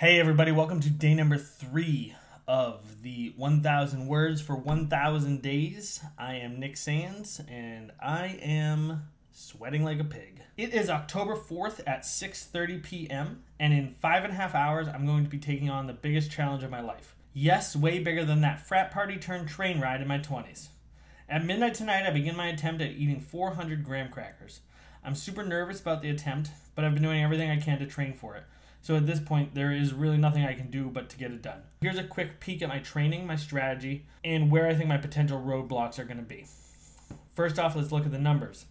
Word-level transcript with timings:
Hey, 0.00 0.18
everybody, 0.18 0.50
welcome 0.50 0.80
to 0.80 0.88
day 0.88 1.12
number 1.12 1.36
three 1.36 2.14
of 2.48 3.02
the 3.02 3.34
1000 3.36 4.06
Words 4.06 4.40
for 4.40 4.56
1000 4.56 5.42
Days. 5.42 6.00
I 6.16 6.36
am 6.36 6.58
Nick 6.58 6.78
Sands, 6.78 7.38
and 7.46 7.92
I 8.00 8.38
am 8.40 9.02
sweating 9.30 9.84
like 9.84 10.00
a 10.00 10.04
pig. 10.04 10.40
It 10.56 10.72
is 10.72 10.88
October 10.88 11.36
4th 11.36 11.80
at 11.86 12.04
6.30 12.04 12.82
p.m., 12.82 13.42
and 13.58 13.74
in 13.74 13.94
five 14.00 14.24
and 14.24 14.32
a 14.32 14.36
half 14.36 14.54
hours, 14.54 14.88
I'm 14.88 15.04
going 15.04 15.24
to 15.24 15.30
be 15.30 15.36
taking 15.36 15.68
on 15.68 15.86
the 15.86 15.92
biggest 15.92 16.30
challenge 16.30 16.62
of 16.62 16.70
my 16.70 16.80
life. 16.80 17.14
Yes, 17.34 17.76
way 17.76 17.98
bigger 17.98 18.24
than 18.24 18.40
that 18.40 18.66
frat 18.66 18.90
party 18.90 19.18
turned 19.18 19.48
train 19.50 19.82
ride 19.82 20.00
in 20.00 20.08
my 20.08 20.18
20s. 20.18 20.68
At 21.28 21.44
midnight 21.44 21.74
tonight, 21.74 22.06
I 22.06 22.10
begin 22.10 22.36
my 22.38 22.48
attempt 22.48 22.80
at 22.80 22.92
eating 22.92 23.20
400 23.20 23.84
graham 23.84 24.08
crackers. 24.08 24.60
I'm 25.04 25.14
super 25.14 25.42
nervous 25.42 25.78
about 25.78 26.00
the 26.00 26.08
attempt, 26.08 26.52
but 26.74 26.86
I've 26.86 26.94
been 26.94 27.02
doing 27.02 27.22
everything 27.22 27.50
I 27.50 27.60
can 27.60 27.78
to 27.80 27.86
train 27.86 28.14
for 28.14 28.36
it. 28.36 28.44
So 28.82 28.96
at 28.96 29.06
this 29.06 29.20
point, 29.20 29.54
there 29.54 29.72
is 29.72 29.92
really 29.92 30.16
nothing 30.16 30.44
I 30.44 30.54
can 30.54 30.70
do 30.70 30.86
but 30.86 31.08
to 31.10 31.18
get 31.18 31.30
it 31.32 31.42
done. 31.42 31.62
Here's 31.80 31.98
a 31.98 32.04
quick 32.04 32.40
peek 32.40 32.62
at 32.62 32.68
my 32.68 32.78
training, 32.78 33.26
my 33.26 33.36
strategy, 33.36 34.06
and 34.24 34.50
where 34.50 34.66
I 34.66 34.74
think 34.74 34.88
my 34.88 34.96
potential 34.96 35.38
roadblocks 35.38 35.98
are 35.98 36.04
going 36.04 36.16
to 36.16 36.22
be. 36.22 36.46
First 37.34 37.58
off, 37.58 37.76
let's 37.76 37.92
look 37.92 38.06
at 38.06 38.12
the 38.12 38.18
numbers. 38.18 38.64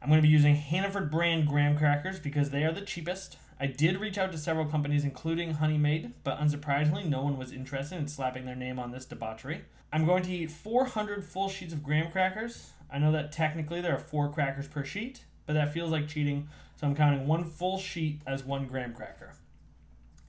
I'm 0.00 0.08
going 0.08 0.22
to 0.22 0.26
be 0.26 0.32
using 0.32 0.54
Hannaford 0.54 1.10
brand 1.10 1.46
graham 1.46 1.76
crackers 1.76 2.20
because 2.20 2.50
they 2.50 2.64
are 2.64 2.72
the 2.72 2.80
cheapest. 2.80 3.36
I 3.60 3.66
did 3.66 4.00
reach 4.00 4.16
out 4.16 4.30
to 4.32 4.38
several 4.38 4.66
companies, 4.66 5.04
including 5.04 5.54
Honey 5.54 5.78
Maid, 5.78 6.12
but 6.22 6.38
unsurprisingly, 6.38 7.04
no 7.04 7.22
one 7.22 7.36
was 7.36 7.52
interested 7.52 7.98
in 7.98 8.06
slapping 8.06 8.46
their 8.46 8.54
name 8.54 8.78
on 8.78 8.92
this 8.92 9.04
debauchery. 9.04 9.62
I'm 9.92 10.06
going 10.06 10.22
to 10.22 10.30
eat 10.30 10.50
400 10.50 11.24
full 11.24 11.48
sheets 11.48 11.72
of 11.72 11.82
graham 11.82 12.10
crackers. 12.10 12.70
I 12.90 12.98
know 12.98 13.10
that 13.12 13.32
technically 13.32 13.80
there 13.80 13.94
are 13.94 13.98
four 13.98 14.30
crackers 14.30 14.68
per 14.68 14.84
sheet, 14.84 15.24
but 15.48 15.54
that 15.54 15.72
feels 15.72 15.90
like 15.90 16.06
cheating 16.06 16.46
so 16.76 16.86
I'm 16.86 16.94
counting 16.94 17.26
one 17.26 17.42
full 17.42 17.78
sheet 17.78 18.20
as 18.24 18.44
one 18.44 18.66
graham 18.66 18.94
cracker. 18.94 19.32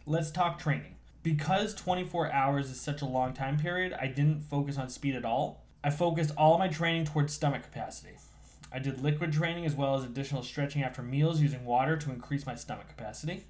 Let's 0.08 0.32
talk 0.32 0.58
training. 0.58 0.96
Because 1.22 1.76
24 1.76 2.32
hours 2.32 2.72
is 2.72 2.82
such 2.82 3.04
a 3.04 3.06
long 3.06 3.34
time 3.34 3.60
period, 3.60 3.94
I 3.94 4.08
didn't 4.08 4.42
focus 4.42 4.80
on 4.80 4.90
speed 4.90 5.14
at 5.14 5.26
all. 5.26 5.64
I 5.84 5.92
focused 5.92 6.32
all 6.36 6.58
my 6.58 6.68
training 6.68 7.06
towards 7.06 7.34
stomach 7.34 7.62
capacity. 7.62 8.16
I 8.72 8.80
did 8.80 9.04
liquid 9.04 9.32
training 9.32 9.66
as 9.68 9.76
well 9.76 9.94
as 9.94 10.04
additional 10.04 10.42
stretching 10.42 10.82
after 10.82 11.04
meals 11.04 11.40
using 11.40 11.66
water 11.66 11.98
to 11.98 12.12
increase 12.12 12.48
my 12.48 12.56
stomach 12.56 12.88
capacity. 12.88 13.44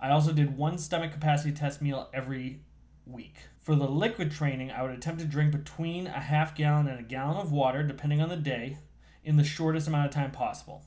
I 0.00 0.10
also 0.10 0.32
did 0.32 0.56
one 0.56 0.78
stomach 0.78 1.12
capacity 1.12 1.52
test 1.52 1.82
meal 1.82 2.08
every 2.14 2.60
week. 3.04 3.36
For 3.58 3.74
the 3.74 3.88
liquid 3.88 4.30
training, 4.30 4.70
I 4.70 4.82
would 4.82 4.92
attempt 4.92 5.20
to 5.20 5.26
drink 5.26 5.52
between 5.52 6.06
a 6.06 6.20
half 6.20 6.54
gallon 6.54 6.86
and 6.86 7.00
a 7.00 7.02
gallon 7.02 7.36
of 7.36 7.52
water, 7.52 7.82
depending 7.82 8.22
on 8.22 8.30
the 8.30 8.36
day, 8.36 8.78
in 9.24 9.36
the 9.36 9.44
shortest 9.44 9.88
amount 9.88 10.06
of 10.06 10.12
time 10.12 10.30
possible. 10.30 10.82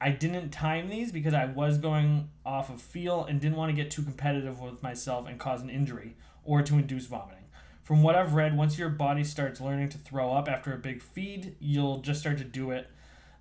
I 0.00 0.10
didn't 0.10 0.50
time 0.50 0.88
these 0.88 1.10
because 1.10 1.32
I 1.32 1.46
was 1.46 1.78
going 1.78 2.28
off 2.44 2.68
of 2.68 2.80
feel 2.80 3.24
and 3.24 3.40
didn't 3.40 3.56
want 3.56 3.74
to 3.74 3.82
get 3.82 3.90
too 3.90 4.02
competitive 4.02 4.60
with 4.60 4.82
myself 4.82 5.26
and 5.26 5.38
cause 5.38 5.62
an 5.62 5.70
injury 5.70 6.16
or 6.44 6.62
to 6.62 6.74
induce 6.74 7.06
vomiting. 7.06 7.44
From 7.82 8.02
what 8.02 8.14
I've 8.14 8.34
read, 8.34 8.56
once 8.56 8.78
your 8.78 8.88
body 8.88 9.24
starts 9.24 9.60
learning 9.60 9.90
to 9.90 9.98
throw 9.98 10.32
up 10.32 10.48
after 10.48 10.74
a 10.74 10.76
big 10.76 11.00
feed, 11.00 11.56
you'll 11.60 11.98
just 11.98 12.20
start 12.20 12.38
to 12.38 12.44
do 12.44 12.72
it, 12.72 12.90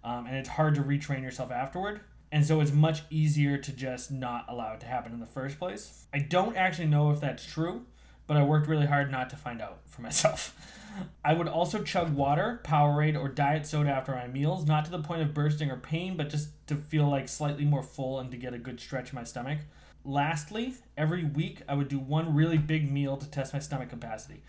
um, 0.04 0.28
and 0.28 0.38
it's 0.38 0.50
hard 0.50 0.76
to 0.76 0.82
retrain 0.82 1.24
yourself 1.24 1.52
afterward. 1.52 2.02
And 2.32 2.46
so 2.46 2.62
it's 2.62 2.72
much 2.72 3.02
easier 3.10 3.58
to 3.58 3.72
just 3.72 4.12
not 4.12 4.46
allow 4.48 4.74
it 4.74 4.82
to 4.82 4.86
happen 4.86 5.14
in 5.14 5.20
the 5.20 5.26
first 5.26 5.58
place. 5.58 6.06
I 6.14 6.20
don't 6.20 6.56
actually 6.56 6.88
know 6.88 7.12
if 7.12 7.20
that's 7.20 7.46
true, 7.46 7.86
but 8.28 8.38
I 8.38 8.44
worked 8.44 8.68
really 8.68 8.86
hard 8.86 9.12
not 9.12 9.30
to 9.32 9.36
find 9.36 9.62
out 9.62 9.80
for 9.86 10.02
myself. 10.02 10.56
I 11.26 11.34
would 11.34 11.48
also 11.48 11.84
chug 11.84 12.14
water, 12.14 12.62
Powerade, 12.64 13.20
or 13.20 13.28
diet 13.28 13.66
soda 13.66 13.90
after 13.90 14.14
my 14.14 14.28
meals, 14.28 14.66
not 14.66 14.86
to 14.86 14.92
the 14.92 15.02
point 15.02 15.22
of 15.22 15.34
bursting 15.34 15.70
or 15.70 15.78
pain, 15.78 16.16
but 16.16 16.30
just 16.30 16.50
to 16.68 16.76
feel 16.76 17.10
like 17.10 17.28
slightly 17.28 17.66
more 17.66 17.84
full 17.84 18.20
and 18.20 18.32
to 18.32 18.38
get 18.38 18.54
a 18.54 18.58
good 18.58 18.80
stretch 18.80 19.12
in 19.12 19.16
my 19.16 19.24
stomach. 19.24 19.60
Lastly, 20.04 20.76
every 20.98 21.24
week 21.24 21.62
I 21.68 21.74
would 21.74 21.88
do 21.88 22.00
one 22.00 22.36
really 22.36 22.58
big 22.58 22.92
meal 22.92 23.18
to 23.18 23.30
test 23.30 23.54
my 23.54 23.60
stomach 23.60 23.90
capacity. 23.90 24.44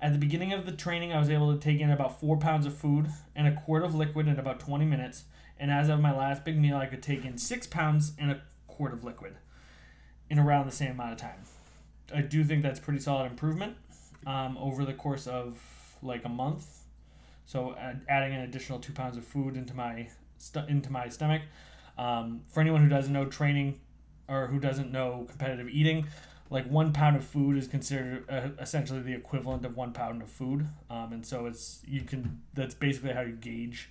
At 0.00 0.12
the 0.12 0.18
beginning 0.18 0.52
of 0.52 0.66
the 0.66 0.72
training, 0.72 1.12
I 1.12 1.18
was 1.18 1.30
able 1.30 1.52
to 1.54 1.60
take 1.60 1.80
in 1.80 1.90
about 1.90 2.20
four 2.20 2.36
pounds 2.38 2.66
of 2.66 2.76
food 2.76 3.08
and 3.34 3.46
a 3.46 3.54
quart 3.54 3.84
of 3.84 3.94
liquid 3.94 4.26
in 4.26 4.38
about 4.38 4.60
20 4.60 4.84
minutes. 4.84 5.24
And 5.58 5.70
as 5.70 5.88
of 5.88 6.00
my 6.00 6.14
last 6.14 6.44
big 6.44 6.58
meal, 6.58 6.76
I 6.76 6.86
could 6.86 7.02
take 7.02 7.24
in 7.24 7.38
six 7.38 7.66
pounds 7.66 8.12
and 8.18 8.30
a 8.30 8.42
quart 8.66 8.92
of 8.92 9.04
liquid 9.04 9.36
in 10.28 10.38
around 10.38 10.66
the 10.66 10.72
same 10.72 10.92
amount 10.92 11.12
of 11.12 11.18
time. 11.18 11.44
I 12.12 12.20
do 12.20 12.44
think 12.44 12.62
that's 12.62 12.80
pretty 12.80 13.00
solid 13.00 13.30
improvement 13.30 13.76
um, 14.26 14.56
over 14.58 14.84
the 14.84 14.92
course 14.92 15.26
of 15.26 15.58
like 16.02 16.24
a 16.24 16.28
month. 16.28 16.66
So 17.46 17.74
adding 18.08 18.34
an 18.34 18.40
additional 18.40 18.78
two 18.78 18.92
pounds 18.92 19.16
of 19.16 19.24
food 19.24 19.56
into 19.56 19.74
my 19.74 20.08
st- 20.38 20.68
into 20.68 20.90
my 20.90 21.08
stomach. 21.08 21.42
Um, 21.96 22.40
for 22.48 22.60
anyone 22.60 22.82
who 22.82 22.88
doesn't 22.88 23.12
know 23.12 23.26
training 23.26 23.80
or 24.28 24.46
who 24.48 24.58
doesn't 24.58 24.90
know 24.90 25.26
competitive 25.28 25.68
eating, 25.68 26.06
like 26.50 26.68
one 26.70 26.92
pound 26.92 27.16
of 27.16 27.24
food 27.24 27.56
is 27.56 27.68
considered 27.68 28.24
uh, 28.28 28.48
essentially 28.60 29.00
the 29.00 29.14
equivalent 29.14 29.64
of 29.64 29.76
one 29.76 29.92
pound 29.92 30.22
of 30.22 30.28
food, 30.28 30.66
um, 30.90 31.12
and 31.12 31.24
so 31.24 31.46
it's 31.46 31.82
you 31.86 32.02
can 32.02 32.42
that's 32.54 32.74
basically 32.74 33.12
how 33.12 33.20
you 33.22 33.32
gauge 33.32 33.90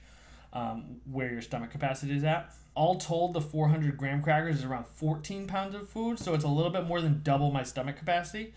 um, 0.54 1.02
where 1.12 1.32
your 1.32 1.42
stomach 1.42 1.72
capacity 1.72 2.16
is 2.16 2.24
at. 2.24 2.54
All 2.76 2.96
told, 2.96 3.34
the 3.34 3.42
400 3.42 3.98
graham 3.98 4.24
crackers 4.24 4.60
is 4.60 4.64
around 4.64 4.88
14 4.88 5.46
pounds 5.46 5.76
of 5.76 5.90
food, 5.90 6.18
so 6.18 6.34
it's 6.34 6.44
a 6.44 6.48
little 6.48 6.72
bit 6.72 6.88
more 6.88 7.02
than 7.02 7.22
double 7.24 7.52
my 7.52 7.64
stomach 7.64 7.98
capacity 7.98 8.54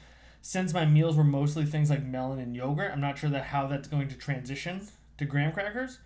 since 0.47 0.73
my 0.73 0.85
meals 0.85 1.17
were 1.17 1.25
mostly 1.25 1.65
things 1.65 1.91
like 1.91 2.05
melon 2.05 2.39
and 2.39 2.55
yogurt, 2.55 2.93
I'm 2.93 3.01
not 3.01 3.19
sure 3.19 3.31
that 3.31 3.47
how 3.47 3.67
that's 3.67 3.89
going 3.89 4.07
to 4.07 4.15
transition 4.15 4.87
to 5.19 5.25
graham 5.25 5.51
crackers, 5.51 5.99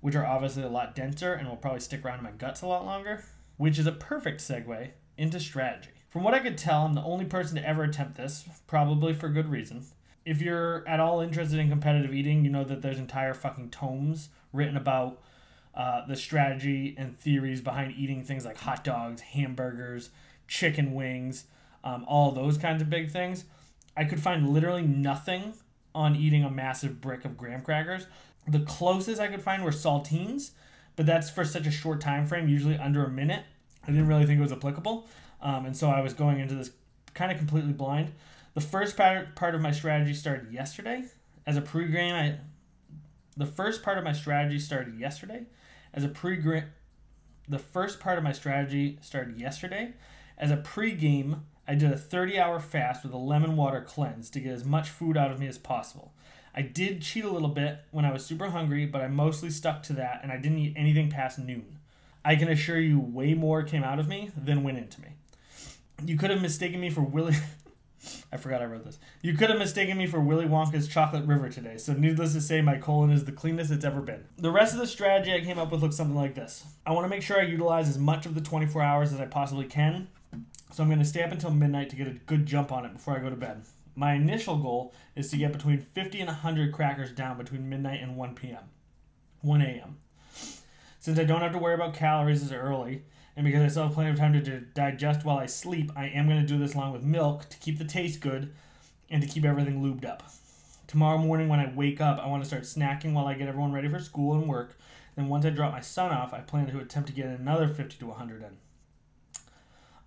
which 0.00 0.14
are 0.14 0.24
obviously 0.24 0.62
a 0.62 0.68
lot 0.68 0.94
denser 0.94 1.32
and 1.32 1.48
will 1.48 1.56
probably 1.56 1.80
stick 1.80 2.04
around 2.04 2.18
in 2.18 2.24
my 2.24 2.30
guts 2.30 2.62
a 2.62 2.68
lot 2.68 2.84
longer, 2.84 3.24
which 3.56 3.80
is 3.80 3.88
a 3.88 3.92
perfect 3.92 4.42
segue 4.42 4.90
into 5.18 5.40
strategy. 5.40 5.90
From 6.08 6.22
what 6.22 6.34
I 6.34 6.38
could 6.38 6.56
tell, 6.56 6.86
I'm 6.86 6.94
the 6.94 7.02
only 7.02 7.24
person 7.24 7.56
to 7.56 7.68
ever 7.68 7.82
attempt 7.82 8.16
this, 8.16 8.44
probably 8.68 9.12
for 9.12 9.28
good 9.28 9.50
reason. 9.50 9.84
If 10.24 10.42
you're 10.42 10.86
at 10.86 11.00
all 11.00 11.20
interested 11.20 11.58
in 11.58 11.68
competitive 11.68 12.14
eating, 12.14 12.44
you 12.44 12.50
know 12.50 12.64
that 12.64 12.82
there's 12.82 12.98
entire 12.98 13.34
fucking 13.34 13.70
tomes 13.70 14.28
written 14.52 14.76
about 14.76 15.20
uh, 15.74 16.06
the 16.06 16.16
strategy 16.16 16.94
and 16.98 17.18
theories 17.18 17.60
behind 17.60 17.94
eating 17.96 18.24
things 18.24 18.44
like 18.44 18.58
hot 18.58 18.84
dogs, 18.84 19.20
hamburgers, 19.20 20.10
chicken 20.48 20.94
wings, 20.94 21.44
um, 21.84 22.04
all 22.06 22.32
those 22.32 22.58
kinds 22.58 22.82
of 22.82 22.90
big 22.90 23.10
things. 23.10 23.44
I 23.96 24.04
could 24.04 24.20
find 24.20 24.50
literally 24.50 24.82
nothing 24.82 25.54
on 25.94 26.16
eating 26.16 26.44
a 26.44 26.50
massive 26.50 27.00
brick 27.00 27.24
of 27.24 27.36
graham 27.36 27.62
crackers. 27.62 28.06
The 28.46 28.60
closest 28.60 29.20
I 29.20 29.28
could 29.28 29.42
find 29.42 29.64
were 29.64 29.70
saltines, 29.70 30.50
but 30.96 31.06
that's 31.06 31.30
for 31.30 31.44
such 31.44 31.66
a 31.66 31.70
short 31.70 32.00
time 32.00 32.26
frame, 32.26 32.48
usually 32.48 32.76
under 32.76 33.04
a 33.04 33.10
minute. 33.10 33.44
I 33.84 33.90
didn't 33.90 34.06
really 34.06 34.26
think 34.26 34.38
it 34.38 34.42
was 34.42 34.52
applicable, 34.52 35.08
um, 35.40 35.66
and 35.66 35.76
so 35.76 35.88
I 35.88 36.00
was 36.00 36.12
going 36.12 36.38
into 36.40 36.54
this 36.54 36.70
kind 37.14 37.32
of 37.32 37.38
completely 37.38 37.72
blind. 37.72 38.12
The 38.54 38.60
first 38.60 38.96
part 38.96 39.36
part 39.36 39.54
of 39.54 39.60
my 39.60 39.70
strategy 39.70 40.14
started 40.14 40.52
yesterday. 40.52 41.04
As 41.46 41.56
a 41.56 41.62
pregame, 41.62 42.12
I 42.12 42.38
the 43.36 43.46
first 43.46 43.82
part 43.82 43.98
of 43.98 44.04
my 44.04 44.12
strategy 44.12 44.58
started 44.58 44.98
yesterday. 44.98 45.46
As 45.94 46.04
a 46.04 46.08
pregame, 46.08 46.64
the 47.48 47.58
first 47.58 48.00
part 48.00 48.18
of 48.18 48.24
my 48.24 48.32
strategy 48.32 48.98
started 49.02 49.38
yesterday. 49.38 49.94
As 50.36 50.50
a 50.50 50.56
pregame, 50.56 51.40
I 51.66 51.74
did 51.74 51.92
a 51.92 51.96
30 51.96 52.38
hour 52.38 52.58
fast 52.58 53.04
with 53.04 53.12
a 53.12 53.18
lemon 53.18 53.56
water 53.56 53.80
cleanse 53.80 54.30
to 54.30 54.40
get 54.40 54.52
as 54.52 54.64
much 54.64 54.88
food 54.88 55.16
out 55.16 55.30
of 55.30 55.38
me 55.38 55.46
as 55.46 55.58
possible. 55.58 56.12
I 56.54 56.62
did 56.62 57.02
cheat 57.02 57.24
a 57.24 57.30
little 57.30 57.48
bit 57.48 57.78
when 57.92 58.04
I 58.04 58.12
was 58.12 58.26
super 58.26 58.50
hungry, 58.50 58.84
but 58.84 59.00
I 59.00 59.06
mostly 59.06 59.50
stuck 59.50 59.82
to 59.84 59.92
that 59.94 60.20
and 60.22 60.32
I 60.32 60.36
didn't 60.36 60.58
eat 60.58 60.74
anything 60.76 61.08
past 61.08 61.38
noon. 61.38 61.78
I 62.24 62.36
can 62.36 62.48
assure 62.48 62.80
you, 62.80 62.98
way 62.98 63.34
more 63.34 63.62
came 63.62 63.84
out 63.84 63.98
of 63.98 64.08
me 64.08 64.30
than 64.36 64.64
went 64.64 64.78
into 64.78 65.00
me. 65.00 65.08
You 66.04 66.16
could 66.16 66.30
have 66.30 66.42
mistaken 66.42 66.80
me 66.80 66.90
for 66.90 67.02
Willy. 67.02 67.36
I 68.32 68.36
forgot 68.36 68.62
I 68.62 68.66
wrote 68.66 68.84
this. 68.84 68.98
You 69.22 69.34
could 69.34 69.50
have 69.50 69.58
mistaken 69.58 69.98
me 69.98 70.06
for 70.06 70.20
Willy 70.20 70.46
Wonka's 70.46 70.88
Chocolate 70.88 71.26
River 71.26 71.48
today, 71.48 71.76
so 71.76 71.92
needless 71.92 72.32
to 72.32 72.40
say, 72.40 72.60
my 72.60 72.78
colon 72.78 73.10
is 73.10 73.24
the 73.24 73.32
cleanest 73.32 73.70
it's 73.70 73.84
ever 73.84 74.00
been. 74.00 74.24
The 74.38 74.50
rest 74.50 74.72
of 74.72 74.80
the 74.80 74.86
strategy 74.86 75.34
I 75.34 75.40
came 75.40 75.58
up 75.58 75.70
with 75.70 75.82
looks 75.82 75.96
something 75.96 76.16
like 76.16 76.34
this 76.34 76.64
I 76.86 76.92
want 76.92 77.04
to 77.04 77.08
make 77.08 77.22
sure 77.22 77.38
I 77.38 77.44
utilize 77.44 77.88
as 77.88 77.98
much 77.98 78.26
of 78.26 78.34
the 78.34 78.40
24 78.40 78.82
hours 78.82 79.12
as 79.12 79.20
I 79.20 79.26
possibly 79.26 79.66
can 79.66 80.08
so 80.72 80.82
I'm 80.82 80.88
going 80.88 81.00
to 81.00 81.04
stay 81.04 81.22
up 81.22 81.32
until 81.32 81.50
midnight 81.50 81.90
to 81.90 81.96
get 81.96 82.06
a 82.06 82.12
good 82.12 82.46
jump 82.46 82.70
on 82.70 82.84
it 82.84 82.92
before 82.92 83.16
I 83.16 83.20
go 83.20 83.30
to 83.30 83.36
bed. 83.36 83.62
My 83.96 84.14
initial 84.14 84.56
goal 84.56 84.94
is 85.16 85.30
to 85.30 85.36
get 85.36 85.52
between 85.52 85.78
50 85.78 86.20
and 86.20 86.28
100 86.28 86.72
crackers 86.72 87.12
down 87.12 87.38
between 87.38 87.68
midnight 87.68 88.00
and 88.00 88.16
1 88.16 88.34
p.m. 88.34 88.64
1 89.40 89.60
a.m. 89.62 89.96
Since 91.00 91.18
I 91.18 91.24
don't 91.24 91.40
have 91.40 91.52
to 91.52 91.58
worry 91.58 91.74
about 91.74 91.94
calories 91.94 92.42
as 92.42 92.52
early, 92.52 93.04
and 93.34 93.46
because 93.46 93.62
I 93.62 93.68
still 93.68 93.84
have 93.84 93.94
plenty 93.94 94.10
of 94.10 94.18
time 94.18 94.34
to 94.34 94.60
digest 94.60 95.24
while 95.24 95.38
I 95.38 95.46
sleep, 95.46 95.90
I 95.96 96.08
am 96.08 96.28
going 96.28 96.42
to 96.42 96.46
do 96.46 96.58
this 96.58 96.74
along 96.74 96.92
with 96.92 97.02
milk 97.02 97.48
to 97.48 97.56
keep 97.56 97.78
the 97.78 97.86
taste 97.86 98.20
good 98.20 98.52
and 99.08 99.22
to 99.22 99.28
keep 99.28 99.46
everything 99.46 99.82
lubed 99.82 100.04
up. 100.04 100.22
Tomorrow 100.86 101.16
morning 101.16 101.48
when 101.48 101.58
I 101.58 101.72
wake 101.74 102.02
up, 102.02 102.18
I 102.18 102.26
want 102.26 102.42
to 102.42 102.46
start 102.46 102.64
snacking 102.64 103.14
while 103.14 103.26
I 103.26 103.32
get 103.32 103.48
everyone 103.48 103.72
ready 103.72 103.88
for 103.88 103.98
school 103.98 104.34
and 104.34 104.46
work. 104.46 104.76
Then 105.16 105.28
once 105.28 105.46
I 105.46 105.50
drop 105.50 105.72
my 105.72 105.80
son 105.80 106.12
off, 106.12 106.34
I 106.34 106.40
plan 106.40 106.66
to 106.66 106.80
attempt 106.80 107.08
to 107.08 107.14
get 107.14 107.26
another 107.26 107.68
50 107.68 107.96
to 107.96 108.06
100 108.06 108.42
in. 108.42 108.58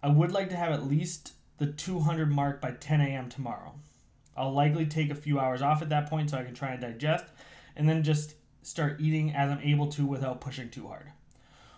I 0.04 0.10
would 0.10 0.32
like 0.32 0.50
to 0.50 0.56
have 0.56 0.74
at 0.74 0.88
least 0.88 1.34
the 1.58 1.68
200 1.68 2.32
mark 2.32 2.62
by 2.62 2.72
10 2.72 3.02
a.m. 3.02 3.30
tomorrow. 3.30 3.74
I'll 4.38 4.54
likely 4.54 4.86
take 4.86 5.10
a 5.10 5.16
few 5.16 5.40
hours 5.40 5.64
off 5.64 5.82
at 5.82 5.90
that 5.90 6.08
point 6.08 6.30
so 6.30 6.38
I 6.38 6.44
can 6.44 6.54
try 6.54 6.74
and 6.74 6.82
digest, 6.82 7.26
and 7.76 7.90
then 7.90 8.04
just 8.04 8.36
start 8.64 9.00
eating 9.00 9.34
as 9.34 9.50
I'm 9.50 9.62
able 9.62 9.88
to 9.88 10.06
without 10.06 10.42
pushing 10.42 10.70
too 10.70 10.88
hard. 10.88 11.12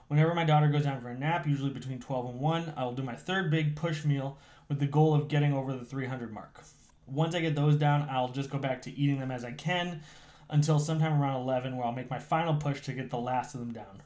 Whenever 0.08 0.36
my 0.36 0.46
daughter 0.46 0.68
goes 0.68 0.84
down 0.84 1.02
for 1.02 1.10
a 1.10 1.18
nap, 1.18 1.48
usually 1.48 1.72
between 1.72 2.00
12 2.00 2.30
and 2.30 2.40
1, 2.40 2.74
I 2.78 2.84
will 2.84 2.94
do 2.94 3.04
my 3.04 3.16
third 3.16 3.50
big 3.50 3.76
push 3.76 4.06
meal, 4.06 4.38
with 4.68 4.80
the 4.80 4.88
goal 4.88 5.14
of 5.14 5.28
getting 5.28 5.54
over 5.54 5.74
the 5.74 5.86
300 5.86 6.34
mark. 6.34 6.64
Once 7.08 7.36
I 7.36 7.42
get 7.42 7.56
those 7.56 7.76
down, 7.76 8.08
I'll 8.10 8.30
just 8.30 8.50
go 8.50 8.58
back 8.58 8.82
to 8.84 8.98
eating 8.98 9.20
them 9.20 9.32
as 9.32 9.46
I 9.46 9.52
can 9.52 10.02
until 10.50 10.80
sometime 10.80 11.22
around 11.22 11.42
11 11.42 11.76
where 11.76 11.86
I'll 11.86 11.92
make 11.92 12.10
my 12.10 12.20
final 12.20 12.56
push 12.56 12.82
to 12.82 12.94
get 12.94 13.10
the 13.10 13.18
last 13.18 13.54
of 13.54 13.60
them 13.60 13.74
down. 13.74 14.02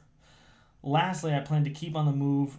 Lastly, 0.82 1.34
I 1.34 1.40
plan 1.40 1.64
to 1.64 1.70
keep 1.70 1.96
on 1.96 2.06
the 2.06 2.12
move 2.12 2.58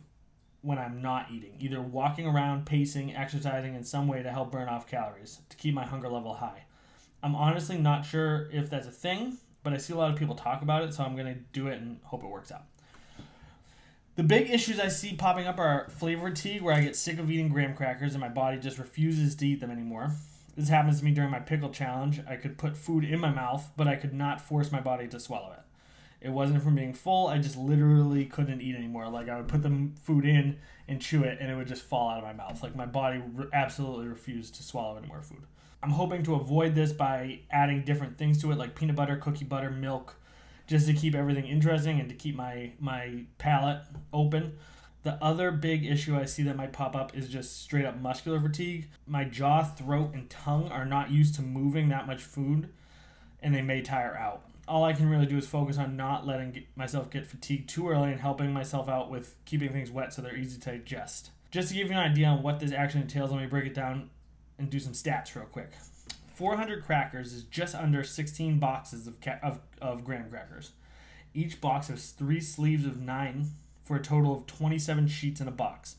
when 0.62 0.78
I'm 0.78 1.02
not 1.02 1.28
eating, 1.32 1.56
either 1.60 1.82
walking 1.82 2.28
around, 2.28 2.66
pacing, 2.66 3.16
exercising 3.16 3.74
in 3.74 3.84
some 3.84 4.08
way 4.08 4.22
to 4.22 4.32
help 4.32 4.52
burn 4.52 4.70
off 4.70 4.88
calories 4.88 5.40
to 5.50 5.58
keep 5.58 5.74
my 5.74 5.86
hunger 5.86 6.08
level 6.08 6.36
high. 6.36 6.66
I'm 7.24 7.36
honestly 7.36 7.78
not 7.78 8.06
sure 8.06 8.50
if 8.52 8.70
that's 8.70 8.88
a 8.88 8.92
thing, 8.92 9.38
but 9.64 9.74
I 9.74 9.78
see 9.78 9.94
a 9.94 9.98
lot 9.98 10.12
of 10.12 10.18
people 10.18 10.36
talk 10.36 10.62
about 10.62 10.84
it, 10.84 10.94
so 10.94 11.04
I'm 11.04 11.16
going 11.16 11.34
to 11.34 11.40
do 11.54 11.68
it 11.68 11.80
and 11.80 12.00
hope 12.04 12.24
it 12.24 12.28
works 12.30 12.52
out. 12.52 12.64
The 14.16 14.24
big 14.24 14.50
issues 14.50 14.80
I 14.80 14.90
see 14.90 15.16
popping 15.16 15.48
up 15.48 15.58
are 15.58 15.88
flavor 15.90 16.30
fatigue, 16.30 16.62
where 16.62 16.76
I 16.76 16.82
get 16.82 16.96
sick 16.96 17.18
of 17.18 17.32
eating 17.32 17.50
graham 17.50 17.76
crackers 17.76 18.14
and 18.14 18.22
my 18.22 18.30
body 18.30 18.58
just 18.58 18.78
refuses 18.78 19.36
to 19.36 19.48
eat 19.48 19.62
them 19.62 19.72
anymore. 19.72 20.12
This 20.56 20.70
happens 20.70 21.00
to 21.00 21.06
me 21.06 21.12
during 21.12 21.32
my 21.32 21.40
pickle 21.40 21.70
challenge. 21.70 22.22
I 22.28 22.36
could 22.36 22.58
put 22.58 22.76
food 22.76 23.06
in 23.06 23.20
my 23.20 23.32
mouth, 23.32 23.72
but 23.78 23.88
I 23.88 23.96
could 23.96 24.14
not 24.14 24.42
force 24.42 24.72
my 24.72 24.82
body 24.82 25.08
to 25.08 25.20
swallow 25.20 25.54
it. 25.54 25.60
It 26.20 26.30
wasn't 26.30 26.62
from 26.62 26.76
being 26.76 26.94
full. 26.94 27.28
I 27.28 27.40
just 27.40 27.58
literally 27.58 28.26
couldn't 28.26 28.62
eat 28.62 28.76
anymore. 28.76 29.10
Like 29.10 29.30
I 29.30 29.38
would 29.38 29.48
put 29.48 29.64
the 29.64 29.90
food 30.04 30.26
in 30.26 30.60
and 30.88 31.02
chew 31.02 31.24
it, 31.24 31.38
and 31.40 31.50
it 31.50 31.56
would 31.56 31.68
just 31.68 31.84
fall 31.84 32.10
out 32.10 32.18
of 32.20 32.24
my 32.24 32.34
mouth. 32.34 32.62
Like 32.62 32.76
my 32.76 32.86
body 32.86 33.24
re- 33.34 33.48
absolutely 33.54 34.08
refused 34.08 34.56
to 34.56 34.64
swallow 34.64 34.98
any 34.98 35.08
more 35.08 35.22
food. 35.22 35.44
I'm 35.84 35.92
hoping 35.92 36.24
to 36.24 36.36
avoid 36.36 36.76
this 36.76 36.94
by 36.94 37.40
adding 37.50 37.84
different 37.84 38.18
things 38.18 38.42
to 38.42 38.52
it, 38.52 38.58
like 38.58 38.76
peanut 38.76 38.96
butter, 38.96 39.16
cookie 39.16 39.46
butter, 39.46 39.72
milk, 39.72 40.16
just 40.68 40.88
to 40.88 40.94
keep 40.94 41.16
everything 41.16 41.48
interesting 41.48 42.00
and 42.00 42.10
to 42.10 42.16
keep 42.16 42.36
my 42.36 42.72
my 42.80 43.24
palate 43.38 43.84
open. 44.14 44.58
The 45.04 45.14
other 45.24 45.50
big 45.52 45.84
issue 45.86 46.16
I 46.16 46.26
see 46.26 46.44
that 46.44 46.56
might 46.56 46.74
pop 46.74 46.96
up 46.96 47.18
is 47.18 47.28
just 47.28 47.62
straight 47.62 47.86
up 47.86 48.00
muscular 48.00 48.40
fatigue. 48.40 48.88
My 49.08 49.24
jaw, 49.24 49.64
throat, 49.64 50.12
and 50.14 50.30
tongue 50.30 50.70
are 50.70 50.86
not 50.86 51.10
used 51.10 51.34
to 51.36 51.42
moving 51.42 51.90
that 51.90 52.06
much 52.06 52.22
food, 52.22 52.70
and 53.42 53.56
they 53.56 53.64
may 53.64 53.82
tire 53.82 54.16
out 54.16 54.44
all 54.72 54.86
I 54.86 54.94
can 54.94 55.10
really 55.10 55.26
do 55.26 55.38
is 55.38 55.46
focus 55.46 55.78
on 55.78 55.98
not 55.98 56.26
letting 56.26 56.64
myself 56.78 57.10
get 57.10 57.26
fatigued 57.26 57.68
too 57.68 57.90
early 57.90 58.12
and 58.12 58.22
helping 58.22 58.54
myself 58.54 58.88
out 58.88 59.10
with 59.10 59.36
keeping 59.44 59.72
things 59.74 59.92
wet 59.92 60.14
so 60.14 60.22
they're 60.22 60.38
easy 60.38 60.60
to 60.60 60.78
digest. 60.78 61.32
Just 61.52 61.70
to 61.70 61.74
give 61.76 61.88
you 61.88 61.94
an 61.94 62.00
idea 62.00 62.28
on 62.28 62.42
what 62.42 62.62
this 62.62 62.72
actually 62.72 63.02
entails, 63.02 63.32
let 63.32 63.42
me 63.42 63.48
break 63.48 63.66
it 63.66 63.74
down 63.74 64.10
and 64.62 64.70
do 64.70 64.80
some 64.80 64.94
stats 64.94 65.36
real 65.36 65.46
quick. 65.46 65.72
400 66.36 66.86
crackers 66.86 67.34
is 67.34 67.44
just 67.44 67.76
under 67.76 68.04
16 68.04 68.60
boxes 68.60 69.08
of, 69.08 69.20
ca- 69.20 69.40
of, 69.44 69.60
of 69.82 70.04
graham 70.04 70.30
crackers. 70.30 70.72
Each 71.34 71.60
box 71.60 71.88
has 71.88 72.12
three 72.12 72.40
sleeves 72.42 72.86
of 72.86 73.00
nine 73.00 73.48
for 73.84 73.98
a 73.98 74.02
total 74.02 74.36
of 74.36 74.48
27 74.48 75.08
sheets 75.08 75.42
in 75.42 75.48
a 75.48 75.52
box. 75.52 75.96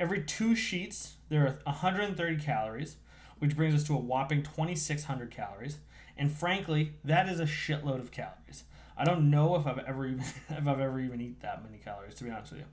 Every 0.00 0.22
two 0.22 0.54
sheets, 0.56 1.14
there 1.28 1.42
are 1.46 1.58
130 1.64 2.42
calories, 2.42 2.96
which 3.38 3.56
brings 3.56 3.74
us 3.74 3.84
to 3.84 3.94
a 3.94 3.98
whopping 3.98 4.42
2,600 4.42 5.30
calories. 5.30 5.78
And 6.16 6.30
frankly, 6.30 6.92
that 7.04 7.28
is 7.28 7.40
a 7.40 7.44
shitload 7.44 8.00
of 8.00 8.10
calories. 8.10 8.64
I 8.96 9.04
don't 9.04 9.30
know 9.30 9.56
if 9.56 9.66
I've 9.66 9.78
ever 9.80 10.06
even 10.06 10.20
if 10.48 10.66
I've 10.66 10.80
ever 10.80 11.00
even 11.00 11.20
eat 11.20 11.40
that 11.40 11.64
many 11.64 11.78
calories 11.78 12.14
to 12.16 12.24
be 12.24 12.30
honest 12.30 12.52
with 12.52 12.60
you. 12.60 12.66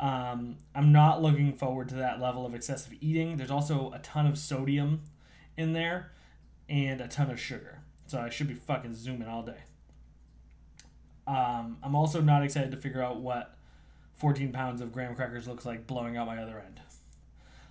Um, 0.00 0.58
I'm 0.74 0.92
not 0.92 1.22
looking 1.22 1.52
forward 1.52 1.88
to 1.90 1.96
that 1.96 2.20
level 2.20 2.46
of 2.46 2.54
excessive 2.54 2.94
eating. 3.00 3.36
There's 3.36 3.50
also 3.50 3.92
a 3.92 3.98
ton 3.98 4.26
of 4.26 4.38
sodium 4.38 5.02
in 5.56 5.72
there 5.72 6.12
and 6.68 7.00
a 7.00 7.08
ton 7.08 7.30
of 7.30 7.40
sugar. 7.40 7.80
So 8.06 8.18
I 8.18 8.30
should 8.30 8.48
be 8.48 8.54
fucking 8.54 8.94
zooming 8.94 9.28
all 9.28 9.42
day. 9.42 9.58
Um, 11.26 11.78
I'm 11.82 11.94
also 11.94 12.20
not 12.20 12.42
excited 12.42 12.70
to 12.70 12.76
figure 12.76 13.02
out 13.02 13.20
what 13.20 13.54
14 14.16 14.52
pounds 14.52 14.80
of 14.80 14.92
graham 14.92 15.14
crackers 15.14 15.46
looks 15.46 15.66
like 15.66 15.86
blowing 15.86 16.16
out 16.16 16.26
my 16.26 16.38
other 16.42 16.62
end. 16.64 16.80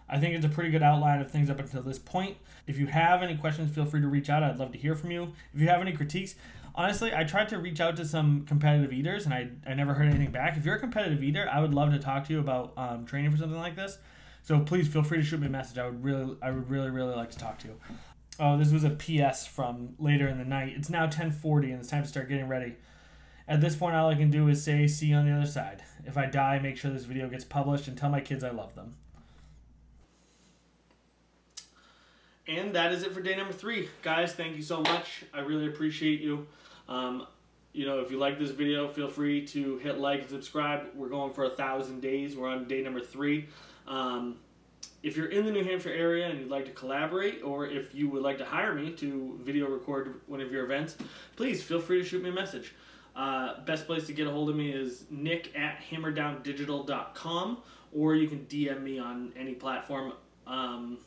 I 0.09 0.19
think 0.19 0.35
it's 0.35 0.45
a 0.45 0.49
pretty 0.49 0.69
good 0.69 0.83
outline 0.83 1.19
of 1.19 1.29
things 1.29 1.49
up 1.49 1.59
until 1.59 1.81
this 1.81 1.99
point. 1.99 2.37
If 2.65 2.77
you 2.77 2.87
have 2.87 3.21
any 3.21 3.35
questions, 3.35 3.73
feel 3.73 3.85
free 3.85 3.99
to 3.99 4.07
reach 4.07 4.29
out. 4.29 4.43
I'd 4.43 4.57
love 4.57 4.71
to 4.71 4.77
hear 4.77 4.95
from 4.95 5.11
you. 5.11 5.33
If 5.53 5.59
you 5.59 5.67
have 5.67 5.81
any 5.81 5.91
critiques, 5.91 6.35
honestly, 6.77 7.13
I 7.13 7.23
tried 7.23 7.49
to 7.49 7.57
reach 7.57 7.81
out 7.81 7.97
to 7.97 8.05
some 8.05 8.45
competitive 8.45 8.93
eaters 8.93 9.25
and 9.25 9.33
I, 9.33 9.49
I 9.65 9.73
never 9.73 9.95
heard 9.95 10.07
anything 10.07 10.31
back. 10.31 10.55
If 10.55 10.63
you're 10.63 10.75
a 10.75 10.79
competitive 10.79 11.23
eater, 11.23 11.49
I 11.51 11.59
would 11.59 11.73
love 11.73 11.91
to 11.91 11.99
talk 11.99 12.25
to 12.27 12.33
you 12.33 12.39
about 12.39 12.73
um, 12.77 13.05
training 13.05 13.31
for 13.31 13.37
something 13.37 13.59
like 13.59 13.75
this. 13.75 13.97
So 14.43 14.59
please 14.59 14.87
feel 14.87 15.03
free 15.03 15.17
to 15.17 15.23
shoot 15.23 15.41
me 15.41 15.47
a 15.47 15.49
message. 15.49 15.77
I 15.77 15.85
would 15.85 16.01
really, 16.01 16.37
I 16.41 16.51
would 16.51 16.69
really, 16.69 16.89
really 16.89 17.15
like 17.15 17.31
to 17.31 17.37
talk 17.37 17.57
to 17.59 17.67
you. 17.67 17.75
Oh, 18.39 18.57
this 18.57 18.71
was 18.71 18.83
a 18.83 18.91
PS 18.91 19.47
from 19.47 19.95
later 19.97 20.27
in 20.27 20.37
the 20.37 20.45
night. 20.45 20.73
It's 20.77 20.89
now 20.89 21.07
10:40 21.07 21.71
and 21.71 21.79
it's 21.79 21.89
time 21.89 22.03
to 22.03 22.07
start 22.07 22.29
getting 22.29 22.47
ready. 22.47 22.75
At 23.47 23.61
this 23.61 23.75
point, 23.75 23.95
all 23.95 24.09
I 24.09 24.15
can 24.15 24.29
do 24.29 24.47
is 24.47 24.63
say, 24.63 24.87
see 24.87 25.07
you 25.07 25.15
on 25.15 25.25
the 25.25 25.31
other 25.31 25.47
side. 25.47 25.81
If 26.05 26.17
I 26.17 26.25
die, 26.27 26.59
make 26.59 26.77
sure 26.77 26.91
this 26.91 27.05
video 27.05 27.27
gets 27.29 27.45
published 27.45 27.87
and 27.87 27.97
tell 27.97 28.09
my 28.09 28.21
kids 28.21 28.43
I 28.43 28.51
love 28.51 28.75
them. 28.75 28.95
And 32.47 32.73
that 32.75 32.93
is 32.93 33.03
it 33.03 33.13
for 33.13 33.21
day 33.21 33.35
number 33.35 33.53
three. 33.53 33.89
Guys, 34.01 34.33
thank 34.33 34.55
you 34.55 34.63
so 34.63 34.81
much. 34.81 35.25
I 35.33 35.41
really 35.41 35.67
appreciate 35.67 36.21
you. 36.21 36.47
Um, 36.87 37.27
you 37.73 37.85
know, 37.85 37.99
if 37.99 38.09
you 38.09 38.17
like 38.17 38.39
this 38.39 38.51
video, 38.51 38.87
feel 38.87 39.09
free 39.09 39.45
to 39.47 39.77
hit 39.79 39.99
like 39.99 40.21
and 40.21 40.29
subscribe. 40.29 40.87
We're 40.95 41.09
going 41.09 41.33
for 41.33 41.43
a 41.43 41.49
thousand 41.49 42.01
days. 42.01 42.35
We're 42.35 42.49
on 42.49 42.67
day 42.67 42.81
number 42.81 43.01
three. 43.01 43.47
Um, 43.87 44.37
if 45.03 45.15
you're 45.15 45.27
in 45.27 45.45
the 45.45 45.51
New 45.51 45.63
Hampshire 45.63 45.91
area 45.91 46.27
and 46.27 46.39
you'd 46.39 46.49
like 46.49 46.65
to 46.65 46.71
collaborate, 46.71 47.43
or 47.43 47.67
if 47.67 47.93
you 47.93 48.09
would 48.09 48.23
like 48.23 48.37
to 48.39 48.45
hire 48.45 48.73
me 48.73 48.91
to 48.93 49.39
video 49.43 49.67
record 49.67 50.21
one 50.27 50.41
of 50.41 50.51
your 50.51 50.65
events, 50.65 50.95
please 51.35 51.61
feel 51.61 51.79
free 51.79 52.01
to 52.01 52.07
shoot 52.07 52.23
me 52.23 52.29
a 52.29 52.33
message. 52.33 52.73
Uh, 53.15 53.61
best 53.65 53.85
place 53.85 54.07
to 54.07 54.13
get 54.13 54.27
a 54.27 54.31
hold 54.31 54.49
of 54.49 54.55
me 54.55 54.71
is 54.71 55.05
nick 55.09 55.55
at 55.55 55.79
hammerdowndigital.com, 55.91 57.57
or 57.93 58.15
you 58.15 58.27
can 58.27 58.39
DM 58.45 58.81
me 58.83 58.99
on 58.99 59.33
any 59.37 59.53
platform. 59.53 60.13
Um, 60.45 60.97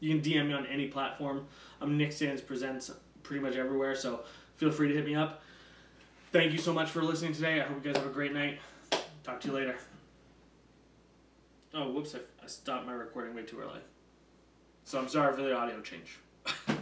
you 0.00 0.10
can 0.10 0.22
DM 0.22 0.48
me 0.48 0.54
on 0.54 0.66
any 0.66 0.88
platform. 0.88 1.46
I'm 1.80 1.96
Nick 1.96 2.12
Sands 2.12 2.40
Presents 2.40 2.90
pretty 3.22 3.42
much 3.42 3.56
everywhere, 3.56 3.94
so 3.94 4.24
feel 4.56 4.70
free 4.70 4.88
to 4.88 4.94
hit 4.94 5.04
me 5.04 5.14
up. 5.14 5.42
Thank 6.32 6.52
you 6.52 6.58
so 6.58 6.72
much 6.72 6.90
for 6.90 7.02
listening 7.02 7.32
today. 7.32 7.60
I 7.60 7.64
hope 7.64 7.84
you 7.84 7.92
guys 7.92 8.00
have 8.00 8.10
a 8.10 8.14
great 8.14 8.32
night. 8.32 8.58
Talk 9.22 9.40
to 9.40 9.48
you 9.48 9.54
later. 9.54 9.76
Oh, 11.74 11.90
whoops, 11.90 12.14
I, 12.14 12.18
I 12.42 12.46
stopped 12.46 12.86
my 12.86 12.92
recording 12.92 13.34
way 13.34 13.42
too 13.42 13.60
early. 13.60 13.80
So 14.84 14.98
I'm 14.98 15.08
sorry 15.08 15.34
for 15.34 15.42
the 15.42 15.54
audio 15.54 15.80
change. 15.80 16.18